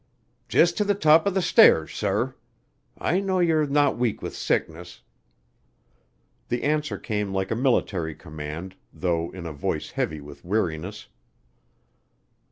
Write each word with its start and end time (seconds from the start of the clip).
"Jist 0.47 0.77
to 0.77 0.83
th' 0.83 0.99
top 0.99 1.27
of 1.27 1.35
the 1.35 1.41
shtairs, 1.41 1.91
sor. 1.93 2.35
I 2.97 3.19
know 3.19 3.37
ye're 3.37 3.67
thot 3.67 3.99
weak 3.99 4.19
with 4.23 4.35
sickness" 4.35 5.01
The 6.49 6.63
answer 6.63 6.97
came 6.97 7.31
like 7.35 7.51
a 7.51 7.55
military 7.55 8.15
command, 8.15 8.73
though 8.91 9.29
in 9.29 9.45
a 9.45 9.53
voice 9.53 9.91
heavy 9.91 10.19
with 10.19 10.43
weariness. 10.43 11.07